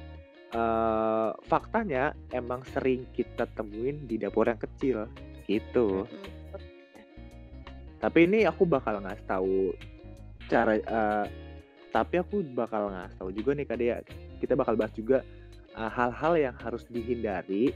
[0.53, 5.09] uh, faktanya emang sering kita temuin di dapur yang kecil
[5.49, 6.07] gitu.
[7.99, 9.71] Tapi ini aku bakal ngasih tahu
[10.51, 11.25] cara uh,
[11.93, 13.79] tapi aku bakal ngasih tahu juga nih Kak
[14.41, 15.21] Kita bakal bahas juga
[15.73, 17.73] hal hal-hal yang harus dihindari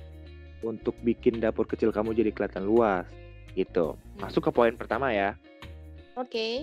[0.66, 3.06] untuk bikin dapur kecil kamu jadi kelihatan luas
[3.54, 3.98] gitu.
[4.22, 5.38] Masuk ke poin pertama ya.
[6.18, 6.30] Oke.
[6.34, 6.54] Okay.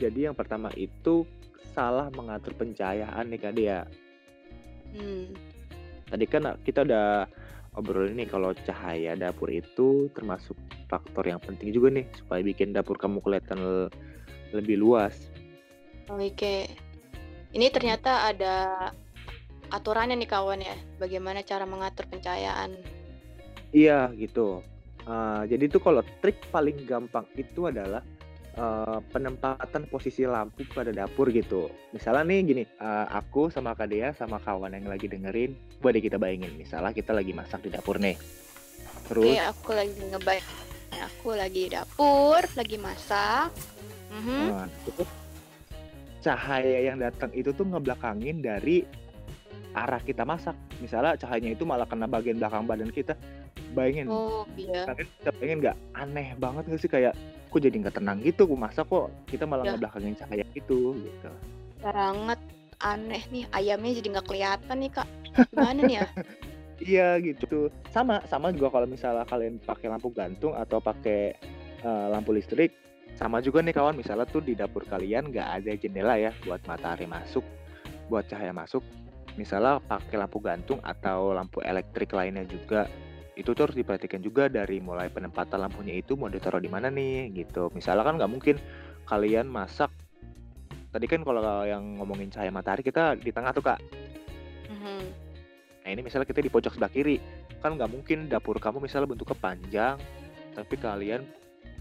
[0.00, 1.28] Jadi yang pertama itu
[1.76, 3.84] salah mengatur pencahayaan nih Kak Dia.
[4.96, 5.30] Hmm.
[6.10, 7.28] Tadi kan kita udah
[7.78, 10.58] obrolin nih kalau cahaya dapur itu termasuk
[10.90, 13.88] faktor yang penting juga nih supaya bikin dapur kamu kelihatan
[14.50, 15.30] lebih luas.
[16.10, 16.66] Oke.
[17.50, 18.54] Ini ternyata ada
[19.70, 22.74] aturannya nih kawan ya, bagaimana cara mengatur pencahayaan.
[23.70, 24.62] Iya gitu.
[25.06, 28.02] Uh, jadi itu kalau trik paling gampang itu adalah
[28.58, 31.70] uh, penempatan posisi lampu pada dapur gitu.
[31.94, 36.02] Misalnya nih gini, uh, aku sama Kak Dea sama kawan yang lagi dengerin, buat deh
[36.02, 36.56] kita bayangin.
[36.56, 38.16] Misalnya kita lagi masak di dapur nih.
[39.10, 40.58] Terus Oke, aku lagi ngebayang.
[41.00, 43.50] Aku lagi di dapur, lagi masak.
[44.10, 44.44] Mm -hmm.
[44.50, 44.66] nah,
[46.20, 48.82] cahaya yang datang itu tuh ngebelakangin dari
[49.72, 50.58] arah kita masak.
[50.82, 53.14] Misalnya cahayanya itu malah kena bagian belakang badan kita.
[53.70, 54.82] Bayangin, Oh, iya.
[54.82, 57.14] kalian bisa bayangin nggak aneh banget nggak sih kayak
[57.50, 59.74] kok jadi nggak tenang gitu aku masak kok kita malah Ya.
[59.74, 61.30] ngebelakangin cahaya itu gitu.
[61.82, 62.40] Banget
[62.80, 65.08] aneh nih ayamnya jadi nggak kelihatan nih kak.
[65.50, 66.06] Gimana nih ya?
[66.80, 67.68] Iya gitu.
[67.92, 71.36] Sama sama juga kalau misalnya kalian pakai lampu gantung atau pakai
[71.84, 72.72] eh, lampu listrik,
[73.20, 77.04] sama juga nih kawan misalnya tuh di dapur kalian nggak ada jendela ya buat matahari
[77.04, 77.44] masuk,
[78.08, 78.80] buat cahaya masuk.
[79.36, 82.88] Misalnya pakai lampu gantung atau lampu elektrik lainnya juga.
[83.40, 87.32] Itu tuh harus diperhatikan juga dari mulai penempatan lampunya itu mau ditaruh di mana nih
[87.32, 87.72] gitu.
[87.72, 88.60] Misalnya kan nggak mungkin
[89.08, 89.88] kalian masak.
[90.92, 93.80] Tadi kan kalau yang ngomongin cahaya matahari kita di tengah tuh kak.
[94.68, 95.02] Mhm.
[95.80, 97.16] Nah ini misalnya kita di pojok sebelah kiri,
[97.64, 99.96] kan nggak mungkin dapur kamu misalnya bentuknya panjang,
[100.52, 101.24] tapi kalian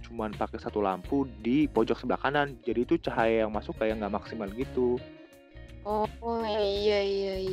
[0.08, 4.15] cuman pakai satu lampu di pojok sebelah kanan, jadi itu cahaya yang masuk kayak nggak
[4.15, 4.95] maksimal gitu.
[5.84, 6.08] Oh
[6.45, 7.48] iya iya iya.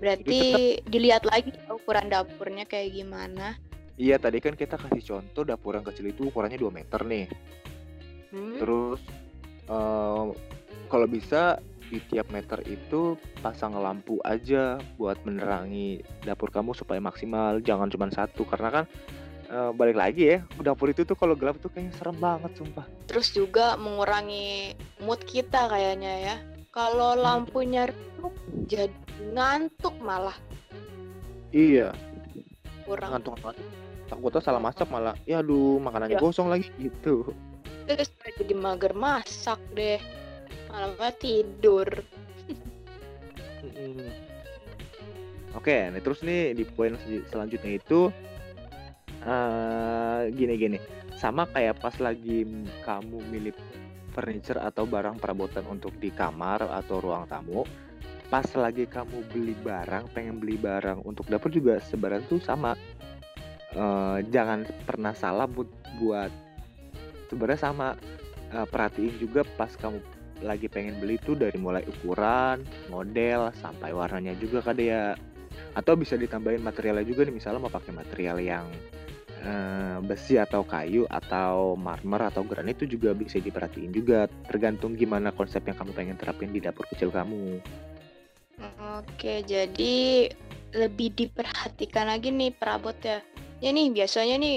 [0.00, 0.40] Berarti
[0.80, 3.54] tetap, dilihat lagi ukuran dapurnya kayak gimana.
[4.00, 7.28] iya tadi kan kita kasih contoh dapur yang kecil itu ukurannya 2 meter nih.
[8.32, 8.56] Hmm?
[8.56, 9.00] Terus
[9.68, 10.24] eh,
[10.88, 11.60] kalau bisa
[11.90, 18.08] di tiap meter itu pasang lampu aja buat menerangi dapur kamu supaya maksimal, jangan cuma
[18.08, 18.84] satu karena kan
[19.52, 22.86] eh, balik lagi ya, dapur itu tuh kalau gelap tuh kayaknya serem banget sumpah.
[23.04, 26.36] Terus juga mengurangi mood kita kayaknya ya.
[26.70, 28.30] Kalau lampunya redup
[28.66, 28.92] jadi
[29.32, 30.36] ngantuk malah
[31.50, 31.90] Iya,
[32.86, 33.10] kurang.
[33.10, 33.58] ngantuk banget.
[34.06, 36.22] Takutnya salah masak malah, ya aduh makanannya Ya.
[36.22, 37.30] gosong lagi gitu.
[37.90, 39.98] Terus jadi mager masak deh.
[40.70, 41.86] Malamnya tidur.
[45.50, 48.14] Oke, nah terus nih di poin sel- selanjutnya itu
[49.20, 50.78] eh gini-gini,
[51.18, 52.46] sama kayak pas lagi
[52.86, 53.52] kamu milih
[54.14, 57.66] furniture atau barang perabotan untuk di kamar atau ruang tamu,
[58.30, 62.78] pas lagi kamu beli barang, pengen beli barang untuk dapur juga sebenarnya tuh sama.
[63.74, 66.32] Eh, jangan pernah salah buat buat
[67.28, 67.94] sebenarnya sama
[68.50, 70.02] Eh, perhatiin juga pas kamu
[70.42, 75.14] lagi pengen beli tuh dari mulai ukuran, model, sampai warnanya juga kali ya.
[75.78, 78.66] Atau bisa ditambahin materialnya juga nih, misalnya mau pakai material yang
[79.38, 84.26] eh, besi atau kayu atau marmer atau granit itu juga bisa diperhatiin juga.
[84.50, 87.62] Tergantung gimana konsep yang kamu pengen terapin di dapur kecil kamu.
[89.00, 90.28] Oke, jadi
[90.76, 93.24] lebih diperhatikan lagi nih perabotnya.
[93.64, 94.56] Ya nih, biasanya nih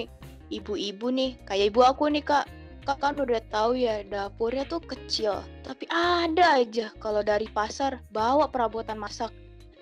[0.52, 2.46] ibu-ibu nih, kayak ibu aku nih kak,
[2.84, 8.52] kak kan udah tahu ya dapurnya tuh kecil, tapi ada aja kalau dari pasar bawa
[8.52, 9.32] perabotan masak,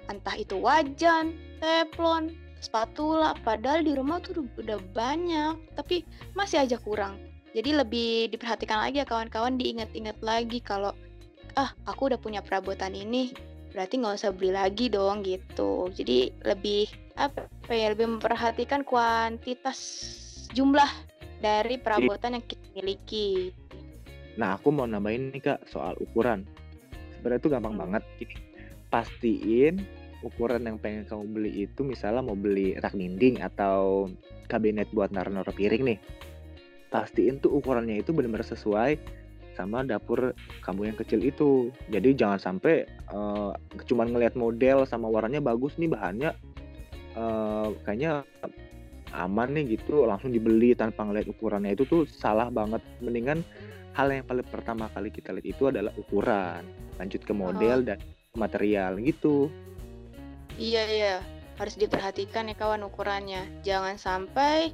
[0.08, 6.06] entah itu wajan, teflon, spatula, padahal di rumah tuh udah banyak, tapi
[6.38, 7.18] masih aja kurang.
[7.52, 10.94] Jadi lebih diperhatikan lagi ya kawan-kawan, diingat-ingat lagi kalau
[11.60, 13.36] ah aku udah punya perabotan ini,
[13.72, 15.88] berarti nggak usah beli lagi dong gitu.
[15.92, 19.80] Jadi lebih apa ya lebih memperhatikan kuantitas
[20.52, 20.88] jumlah
[21.40, 23.52] dari perabotan yang kita miliki.
[24.40, 26.48] Nah, aku mau nambahin nih Kak soal ukuran.
[27.20, 27.82] Sebenarnya itu gampang Hmm.
[27.84, 28.04] banget.
[28.20, 28.36] Gini,
[28.88, 29.76] pastiin
[30.22, 34.08] ukuran yang pengen kamu beli itu misalnya mau beli rak dinding atau
[34.48, 36.00] kabinet buat naruh-naruh piring nih.
[36.94, 39.00] Pastiin tuh ukurannya itu benar-benar sesuai
[39.58, 40.34] sama dapur
[40.64, 41.52] kamu yang kecil itu.
[41.92, 43.52] Jadi jangan sampai eh,
[43.88, 46.32] cuman ngelihat model sama warnanya bagus nih bahannya
[47.16, 48.24] eh, kayaknya
[49.12, 52.80] aman nih gitu langsung dibeli tanpa ngeliat ukurannya itu tuh salah banget.
[53.04, 53.44] Mendingan
[53.92, 56.64] hal yang paling pertama kali kita lihat itu adalah ukuran,
[56.96, 58.00] lanjut ke model dan
[58.40, 59.52] material gitu.
[60.56, 61.16] Iya iya,
[61.60, 63.44] harus diperhatikan ya kawan ukurannya.
[63.68, 64.72] Jangan sampai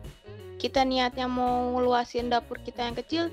[0.58, 3.24] kita niatnya mau ngeluasin dapur kita yang kecil,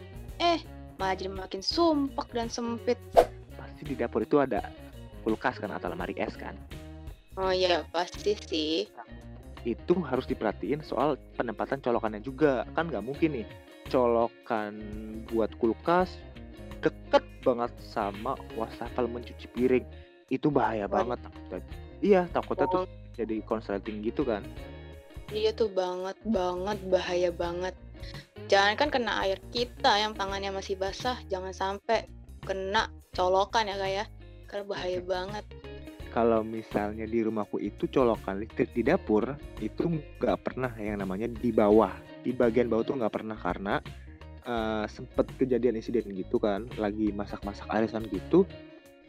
[0.41, 0.61] eh
[0.99, 2.99] malah jadi makin sumpek dan sempit.
[3.59, 4.63] Pasti di dapur itu ada
[5.27, 6.55] kulkas kan atau lemari es kan.
[7.35, 8.87] Oh iya pasti sih.
[9.65, 12.63] Itu harus diperhatiin soal penempatan colokannya juga.
[12.79, 13.47] Kan nggak mungkin nih
[13.89, 14.75] colokan
[15.29, 16.17] buat kulkas
[16.85, 19.85] deket banget sama wastafel mencuci piring.
[20.29, 21.17] Itu bahaya Waduh.
[21.17, 21.61] banget takutnya.
[22.05, 24.45] Iya, takutnya tuh Oh, jadi konsleting gitu kan.
[25.33, 27.75] Iya tuh banget banget bahaya banget.
[28.51, 32.05] Jangan kan kena air kita yang tangannya masih basah, jangan sampai
[32.45, 34.05] kena colokan ya kak ya.
[34.45, 35.45] Karena bahaya banget.
[36.13, 41.51] Kalau misalnya di rumahku itu colokan listrik di dapur itu nggak pernah yang namanya di
[41.51, 41.91] bawah.
[42.23, 43.83] Di bagian bawah tuh nggak pernah karena
[44.47, 48.47] eh, sempet kejadian insiden gitu kan, lagi masak-masak arisan gitu,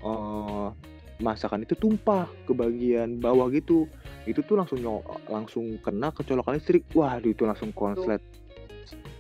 [0.02, 3.88] eh masakan itu tumpah ke bagian bawah gitu.
[4.26, 6.84] Itu tuh langsung nyo- langsung kena ke colokan listrik.
[6.92, 8.20] Waduh itu langsung konslet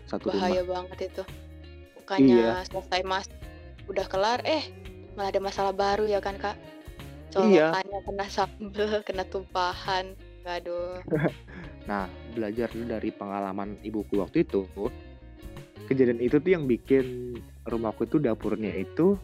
[0.06, 0.50] satu rumah.
[0.50, 1.24] Bahaya banget itu.
[1.98, 2.54] Bukannya Iya.
[2.68, 3.26] selesai mas
[3.86, 4.62] udah kelar, eh
[5.16, 6.58] malah ada masalah baru ya kan kak
[7.36, 7.72] Iya.
[7.72, 11.00] colokannya kena sambel kena tumpahan aduh
[11.90, 14.66] Nah, belajar dari pengalaman ibuku waktu itu,
[15.86, 19.22] kejadian itu tuh yang bikin rumahku itu dapurnya itu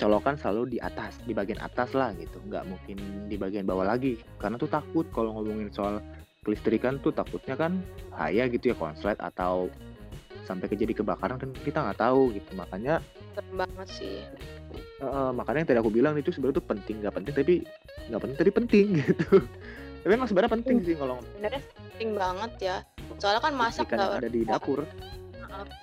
[0.00, 2.96] colokan selalu di atas, di bagian atas lah gitu, nggak mungkin
[3.28, 4.20] di bagian bawah lagi.
[4.40, 6.00] Karena tuh takut kalau ngomongin soal
[6.42, 7.78] kelistrikan tuh takutnya kan
[8.10, 9.70] bahaya gitu ya konslet atau
[10.42, 12.50] sampai kejadi kebakaran kan kita nggak tahu gitu.
[12.58, 12.98] Makanya
[13.32, 14.16] serem banget sih
[15.00, 17.54] eh, makanya yang tadi aku bilang itu sebenarnya tuh penting nggak penting tapi
[18.10, 19.28] nggak penting tapi penting gitu.
[20.02, 22.76] Tapi emang sebenarnya penting sih kalau sebenarnya penting banget ya
[23.22, 24.82] soalnya kan masak nggak ada di dapur.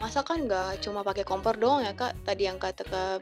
[0.01, 3.21] masak kan nggak cuma pakai kompor doang ya kak tadi yang kata kak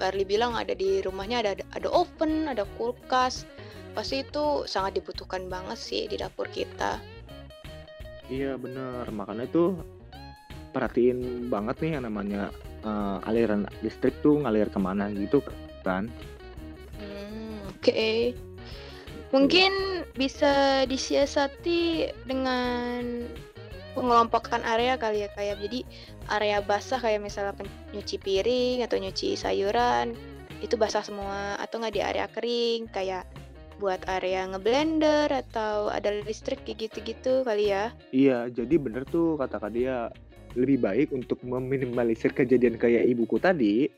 [0.00, 3.44] Barli bilang ada di rumahnya ada ada oven ada kulkas
[3.92, 6.96] pasti itu sangat dibutuhkan banget sih di dapur kita
[8.30, 9.74] Iya bener, makanya tuh
[10.70, 12.54] perhatiin banget nih yang namanya
[12.86, 15.42] eh, aliran listrik tuh ngalir ke mana gitu
[15.82, 16.06] kan.
[16.94, 18.30] Hmm, oke.
[19.34, 23.26] Mungkin bisa disiasati dengan
[23.96, 25.80] pengelompokan area kali ya kayak jadi
[26.30, 27.56] area basah kayak misalnya
[27.90, 30.14] nyuci piring atau nyuci sayuran
[30.60, 33.24] itu basah semua atau nggak di area kering kayak
[33.80, 37.96] buat area ngeblender atau ada listrik kayak gitu-gitu kali ya.
[38.12, 40.12] Iya, jadi bener tuh kata kak dia
[40.52, 43.88] lebih baik untuk meminimalisir kejadian kayak ibuku tadi,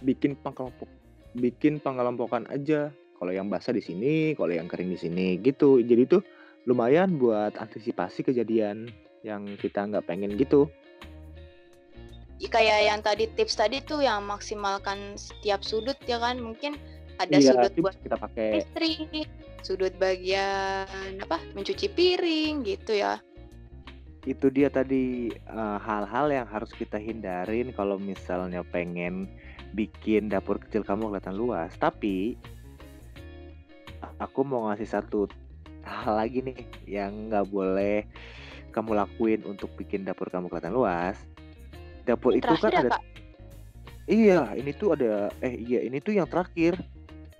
[0.00, 0.88] bikin pengelompok,
[1.36, 2.88] bikin pengelompokan aja.
[3.16, 5.80] Kalau yang basah di sini, kalau yang kering di sini gitu.
[5.80, 6.22] Jadi tuh
[6.66, 8.90] lumayan buat antisipasi kejadian
[9.22, 10.66] yang kita nggak pengen gitu.
[12.36, 16.76] Ya, Kayak yang tadi tips tadi tuh yang maksimalkan setiap sudut ya kan mungkin
[17.16, 19.30] ada Iya, sudut buat kita pakai listrik,
[19.64, 23.16] sudut bagian apa mencuci piring gitu ya.
[24.26, 29.30] itu dia tadi eh, hal-hal yang harus kita hindarin kalau misalnya pengen
[29.70, 31.70] bikin dapur kecil kamu kelihatan luas.
[31.78, 32.34] Tapi
[34.18, 35.30] aku mau ngasih satu
[35.86, 38.02] hal lagi nih yang nggak boleh
[38.74, 41.16] kamu lakuin untuk bikin dapur kamu kelihatan luas.
[42.04, 43.02] Dapur itu kan ya ada kak.
[44.06, 46.76] iya ini tuh ada eh iya ini tuh yang terakhir.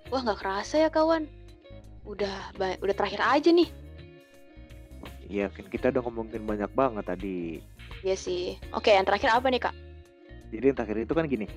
[0.09, 1.29] Wah nggak kerasa ya kawan.
[2.07, 3.69] Udah udah terakhir aja nih.
[5.27, 7.59] Iya kan kita udah ngomongin banyak banget tadi.
[8.01, 8.57] Iya sih.
[8.73, 9.75] Oke yang terakhir apa nih kak?
[10.49, 11.47] Jadi yang terakhir itu kan gini.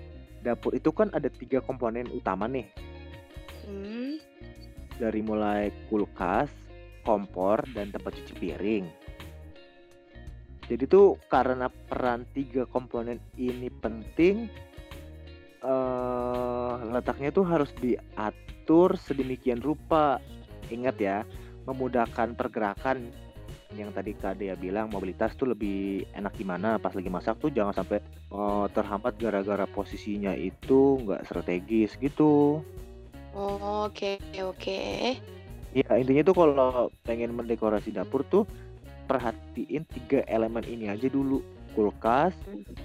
[0.45, 2.67] Dapur itu kan ada tiga komponen utama nih.
[3.71, 4.19] Hmm.
[5.01, 6.53] dari mulai kulkas,
[7.11, 8.87] kompor, dan tempat cuci piring.
[10.71, 14.47] Jadi tuh karena peran tiga komponen ini penting,
[15.67, 20.23] eh letaknya tuh harus diatur sedemikian rupa.
[20.71, 21.27] Ingat ya,
[21.67, 23.11] memudahkan pergerakan
[23.75, 27.75] yang tadi Kak Dea bilang mobilitas tuh lebih enak gimana pas lagi masak tuh jangan
[27.75, 32.63] sampai eh, terhambat gara-gara posisinya itu nggak strategis gitu.
[33.31, 34.83] Oh, Oke oke.
[35.71, 38.43] Ya intinya tuh kalau pengen mendekorasi dapur tuh
[39.07, 41.43] perhatiin tiga elemen ini aja dulu
[41.75, 42.35] kulkas,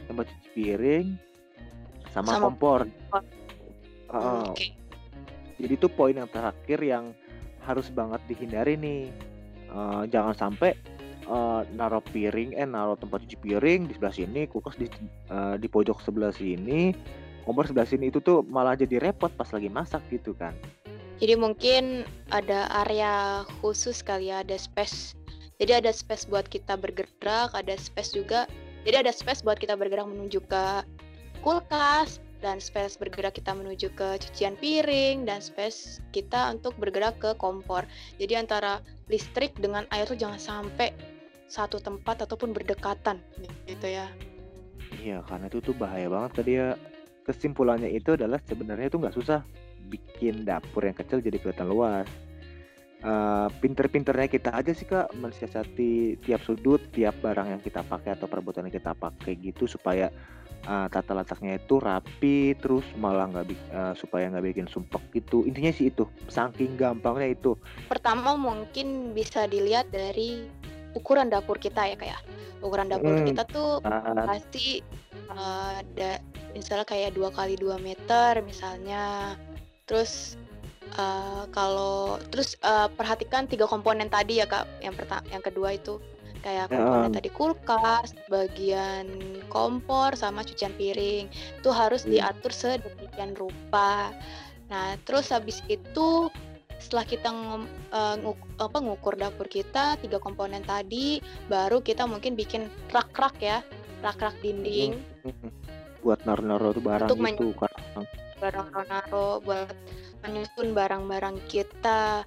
[0.06, 1.08] tempat cuci piring,
[2.13, 2.80] sama, Sama kompor.
[2.86, 3.21] kompor.
[4.13, 4.45] Heeh.
[4.54, 4.67] Oke.
[5.56, 7.15] Jadi tuh poin yang terakhir yang
[7.65, 9.10] harus banget dihindari nih.
[9.69, 10.78] Eh, jangan sampai
[11.26, 14.86] eh, naruh piring, eh naruh tempat cuci piring di sebelah sini, kulkas di
[15.34, 16.93] eh, di pojok sebelah sini,
[17.43, 20.54] kompor sebelah sini itu tuh malah jadi repot pas lagi masak gitu kan.
[21.15, 22.04] Jadi mungkin
[22.36, 25.15] ada area khusus kali ya, ada space.
[25.63, 28.43] Jadi ada space buat kita bergerak, ada space juga.
[28.84, 30.84] Jadi ada space buat kita bergerak menuju ke
[31.39, 37.32] kulkas dan space bergerak kita menuju ke cucian piring dan space kita untuk bergerak ke
[37.39, 37.88] kompor.
[38.19, 40.91] Jadi antara listrik dengan air tuh jangan sampai
[41.47, 43.23] satu tempat ataupun berdekatan
[43.65, 44.12] gitu ya.
[44.99, 46.67] Iya, karena itu tuh bahaya banget ke dia.
[47.25, 49.41] Kesimpulannya itu adalah sebenarnya itu nggak susah
[49.88, 52.08] bikin dapur yang kecil jadi kelihatan luas.
[53.06, 58.26] Eh, pinter-pinternya kita aja sih kak mensiasati tiap sudut, tiap barang yang kita pakai atau
[58.26, 60.10] perabotan yang kita pakai gitu supaya
[60.65, 65.45] eh, tata letaknya itu rapi, terus malah nggak eh, supaya nggak bikin sumpek gitu.
[65.45, 67.54] Intinya sih itu, saking gampangnya itu.
[67.86, 70.50] Pertama mungkin bisa dilihat dari
[70.98, 72.26] ukuran dapur kita ya kayak
[72.66, 73.28] ukuran dapur Hmm.
[73.28, 74.82] kita tuh Nah, pasti
[75.30, 76.12] eh, ada
[76.57, 79.36] misalnya kayak dua kali 2 meter misalnya
[79.86, 80.36] terus
[80.98, 85.98] eh, kalau terus eh, perhatikan tiga komponen tadi ya kak yang pertama yang kedua itu.
[86.46, 87.16] Kayak komponen Ya.
[87.18, 89.06] tadi kulkas bagian
[89.50, 91.26] kompor sama cucian piring.
[91.58, 92.30] Itu harus Iya.
[92.30, 94.14] diatur sedemikian rupa.
[94.70, 96.30] Nah terus habis itu
[96.78, 101.18] setelah kita ngom- eh, nguk- apa, ngukur dapur kita tiga komponen tadi
[101.50, 103.66] baru kita mungkin bikin rak-rak ya.
[104.06, 105.02] Rak-rak dinding.
[106.06, 107.58] Buat naruh-naruh barang Untuk gitu,
[108.40, 109.72] karena naro-naro buat
[110.26, 112.26] menyusun barang-barang kita.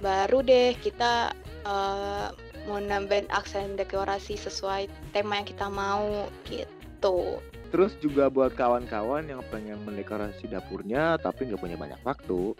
[0.00, 1.34] Baru deh kita
[1.68, 2.32] uh,
[2.68, 7.40] mau nambahin aksen dekorasi sesuai tema yang kita mau gitu.
[7.70, 12.58] Terus juga buat kawan-kawan yang pengen mendekorasi dapurnya tapi nggak punya banyak waktu,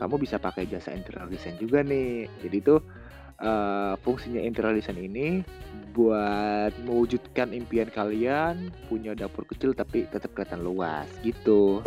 [0.00, 2.26] kamu bisa pakai jasa interior design juga nih.
[2.42, 2.80] Jadi tuh
[3.42, 5.28] uh, fungsinya interior design ini
[5.90, 11.82] buat mewujudkan impian kalian punya dapur kecil tapi tetap kelihatan luas gitu.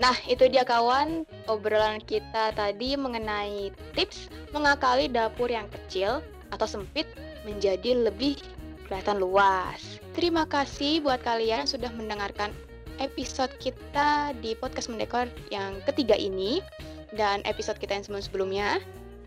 [0.00, 7.06] Nah, itu dia kawan obrolan kita tadi mengenai tips mengakali dapur yang kecil atau sempit
[7.46, 8.40] menjadi lebih
[8.88, 10.02] kelihatan luas.
[10.12, 12.50] Terima kasih buat kalian sudah mendengarkan
[12.98, 16.60] episode kita di podcast Mendekor yang ketiga ini
[17.14, 18.82] dan episode kita yang sebelum-sebelumnya.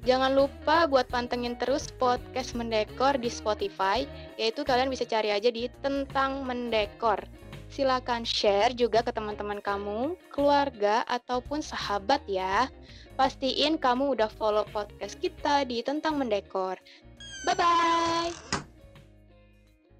[0.06, 4.06] Jangan lupa buat pantengin terus podcast Mendekor di Spotify,
[4.38, 7.18] yaitu kalian bisa cari aja di Tentang Mendekor.
[7.74, 12.70] Silakan share juga ke teman-teman kamu, keluarga, ataupun sahabat ya.
[13.18, 16.78] Pastiin kamu udah follow podcast kita di Tentang Mendekor.
[17.50, 18.65] Bye-bye!